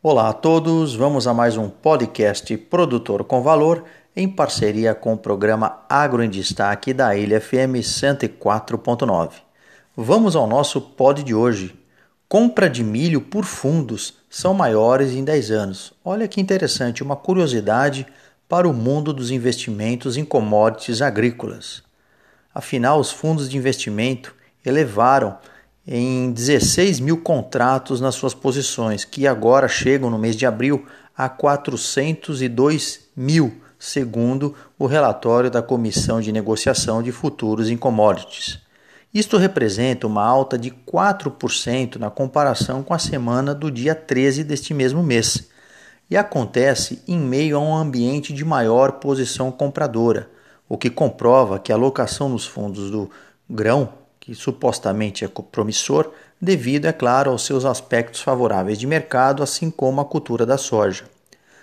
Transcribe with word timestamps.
Olá 0.00 0.28
a 0.28 0.32
todos, 0.32 0.94
vamos 0.94 1.26
a 1.26 1.34
mais 1.34 1.56
um 1.56 1.68
podcast 1.68 2.56
Produtor 2.56 3.24
com 3.24 3.42
Valor 3.42 3.82
em 4.14 4.28
parceria 4.28 4.94
com 4.94 5.14
o 5.14 5.18
programa 5.18 5.80
Agro 5.88 6.22
em 6.22 6.30
Destaque 6.30 6.94
da 6.94 7.16
Ilha 7.16 7.40
FM 7.40 7.82
104.9. 7.82 9.30
Vamos 9.96 10.36
ao 10.36 10.46
nosso 10.46 10.80
pod 10.80 11.24
de 11.24 11.34
hoje. 11.34 11.76
Compra 12.28 12.70
de 12.70 12.84
milho 12.84 13.20
por 13.20 13.44
fundos 13.44 14.14
são 14.30 14.54
maiores 14.54 15.14
em 15.14 15.24
10 15.24 15.50
anos. 15.50 15.92
Olha 16.04 16.28
que 16.28 16.40
interessante, 16.40 17.02
uma 17.02 17.16
curiosidade 17.16 18.06
para 18.48 18.68
o 18.68 18.72
mundo 18.72 19.12
dos 19.12 19.32
investimentos 19.32 20.16
em 20.16 20.24
commodities 20.24 21.02
agrícolas. 21.02 21.82
Afinal, 22.54 23.00
os 23.00 23.10
fundos 23.10 23.50
de 23.50 23.58
investimento 23.58 24.32
elevaram 24.64 25.38
em 25.90 26.30
16 26.30 27.00
mil 27.00 27.16
contratos 27.16 27.98
nas 27.98 28.14
suas 28.14 28.34
posições, 28.34 29.06
que 29.06 29.26
agora 29.26 29.66
chegam 29.66 30.10
no 30.10 30.18
mês 30.18 30.36
de 30.36 30.44
abril 30.44 30.84
a 31.16 31.30
402 31.30 33.08
mil, 33.16 33.62
segundo 33.78 34.54
o 34.78 34.84
relatório 34.84 35.50
da 35.50 35.62
Comissão 35.62 36.20
de 36.20 36.30
Negociação 36.30 37.02
de 37.02 37.10
Futuros 37.10 37.70
em 37.70 37.76
Commodities. 37.78 38.58
Isto 39.14 39.38
representa 39.38 40.06
uma 40.06 40.22
alta 40.22 40.58
de 40.58 40.70
4% 40.70 41.96
na 41.96 42.10
comparação 42.10 42.82
com 42.82 42.92
a 42.92 42.98
semana 42.98 43.54
do 43.54 43.70
dia 43.70 43.94
13 43.94 44.44
deste 44.44 44.74
mesmo 44.74 45.02
mês, 45.02 45.48
e 46.10 46.18
acontece 46.18 47.02
em 47.08 47.18
meio 47.18 47.56
a 47.56 47.60
um 47.60 47.74
ambiente 47.74 48.34
de 48.34 48.44
maior 48.44 48.92
posição 48.92 49.50
compradora, 49.50 50.28
o 50.68 50.76
que 50.76 50.90
comprova 50.90 51.58
que 51.58 51.72
a 51.72 51.76
alocação 51.76 52.28
nos 52.28 52.46
fundos 52.46 52.90
do 52.90 53.10
grão 53.48 53.97
que 54.28 54.34
supostamente 54.34 55.24
é 55.24 55.28
promissor, 55.50 56.12
devido, 56.38 56.84
é 56.84 56.92
claro, 56.92 57.30
aos 57.30 57.46
seus 57.46 57.64
aspectos 57.64 58.20
favoráveis 58.20 58.76
de 58.76 58.86
mercado, 58.86 59.42
assim 59.42 59.70
como 59.70 60.02
a 60.02 60.04
cultura 60.04 60.44
da 60.44 60.58
soja. 60.58 61.04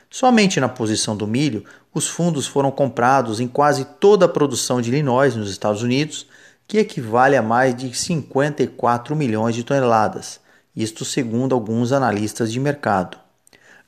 Somente 0.09 0.59
na 0.59 0.67
posição 0.67 1.15
do 1.15 1.27
milho, 1.27 1.63
os 1.93 2.07
fundos 2.07 2.47
foram 2.47 2.71
comprados 2.71 3.39
em 3.39 3.47
quase 3.47 3.85
toda 3.85 4.25
a 4.25 4.29
produção 4.29 4.81
de 4.81 4.89
Illinois 4.89 5.35
nos 5.35 5.51
Estados 5.51 5.83
Unidos, 5.83 6.25
que 6.67 6.79
equivale 6.79 7.37
a 7.37 7.41
mais 7.43 7.75
de 7.75 7.95
54 7.95 9.15
milhões 9.15 9.53
de 9.53 9.63
toneladas, 9.63 10.39
isto 10.75 11.05
segundo 11.05 11.53
alguns 11.53 11.91
analistas 11.91 12.51
de 12.51 12.59
mercado. 12.59 13.19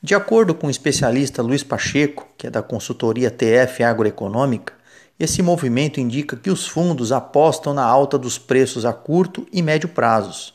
De 0.00 0.14
acordo 0.14 0.54
com 0.54 0.68
o 0.68 0.70
especialista 0.70 1.42
Luiz 1.42 1.64
Pacheco, 1.64 2.28
que 2.38 2.46
é 2.46 2.50
da 2.50 2.62
consultoria 2.62 3.28
TF 3.28 3.82
Agroeconômica, 3.82 4.77
esse 5.18 5.42
movimento 5.42 5.98
indica 5.98 6.36
que 6.36 6.50
os 6.50 6.68
fundos 6.68 7.10
apostam 7.10 7.74
na 7.74 7.82
alta 7.82 8.16
dos 8.16 8.38
preços 8.38 8.84
a 8.84 8.92
curto 8.92 9.46
e 9.52 9.60
médio 9.60 9.88
prazos. 9.88 10.54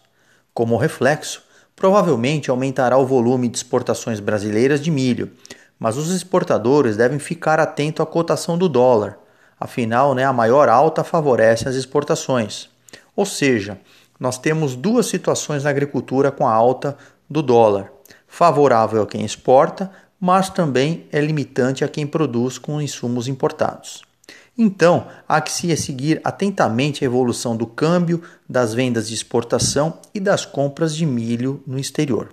Como 0.54 0.78
reflexo, 0.78 1.44
provavelmente 1.76 2.50
aumentará 2.50 2.98
o 2.98 3.06
volume 3.06 3.50
de 3.50 3.58
exportações 3.58 4.22
brasileiras 4.22 4.80
de 4.80 4.90
milho, 4.90 5.32
mas 5.78 5.98
os 5.98 6.12
exportadores 6.12 6.96
devem 6.96 7.20
ficar 7.20 7.60
atentos 7.60 8.02
à 8.02 8.06
cotação 8.06 8.58
do 8.58 8.70
dólar. 8.70 9.18
Afinal, 9.60 10.16
né, 10.16 10.24
a 10.24 10.32
maior 10.32 10.70
alta 10.70 11.04
favorece 11.04 11.68
as 11.68 11.76
exportações. 11.76 12.70
Ou 13.16 13.26
seja, 13.26 13.78
nós 14.18 14.38
temos 14.38 14.78
duas 14.78 15.08
situações 15.08 15.66
na 15.66 15.70
agricultura 15.70 16.32
com 16.32 16.48
a 16.48 16.54
alta 16.54 16.98
do 17.30 17.42
dólar: 17.42 17.92
favorável 18.28 19.02
a 19.02 19.08
quem 19.08 19.26
exporta, 19.26 19.92
mas 20.18 20.50
também 20.50 21.06
é 21.12 21.20
limitante 21.20 21.84
a 21.84 21.90
quem 21.90 22.08
produz 22.08 22.58
com 22.58 22.82
insumos 22.82 23.28
importados. 23.28 24.13
Então, 24.58 25.08
há 25.28 25.42
que 25.42 25.52
se 25.52 25.76
seguir 25.76 26.22
atentamente 26.24 27.04
a 27.04 27.08
evolução 27.08 27.58
do 27.58 27.66
câmbio, 27.66 28.22
das 28.48 28.74
vendas 28.74 29.08
de 29.08 29.16
exportação 29.16 29.98
e 30.14 30.20
das 30.20 30.46
compras 30.46 30.96
de 30.96 31.06
milho 31.08 31.64
no 31.66 31.80
exterior. 31.80 32.30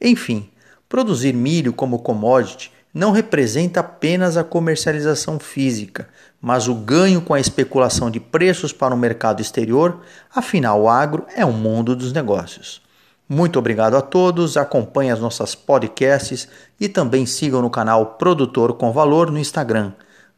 Enfim, 0.00 0.50
produzir 0.88 1.32
milho 1.32 1.72
como 1.72 2.00
commodity 2.00 2.72
não 2.92 3.12
representa 3.12 3.80
apenas 3.80 4.36
a 4.36 4.42
comercialização 4.42 5.38
física, 5.38 6.08
mas 6.40 6.66
o 6.66 6.74
ganho 6.74 7.22
com 7.22 7.32
a 7.32 7.40
especulação 7.40 8.10
de 8.10 8.18
preços 8.18 8.72
para 8.72 8.94
o 8.94 8.98
mercado 8.98 9.40
exterior, 9.40 10.00
afinal, 10.34 10.82
o 10.82 10.88
agro 10.88 11.24
é 11.34 11.46
um 11.46 11.52
mundo 11.52 11.94
dos 11.94 12.12
negócios. 12.12 12.82
Muito 13.28 13.58
obrigado 13.58 13.96
a 13.96 14.02
todos, 14.02 14.56
acompanhem 14.56 15.12
as 15.12 15.20
nossas 15.20 15.54
podcasts 15.54 16.48
e 16.78 16.88
também 16.88 17.24
sigam 17.24 17.62
no 17.62 17.70
canal 17.70 18.16
Produtor 18.16 18.74
com 18.74 18.92
Valor 18.92 19.30
no 19.30 19.38
Instagram 19.38 19.92